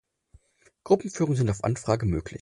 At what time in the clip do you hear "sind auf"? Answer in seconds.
1.37-1.63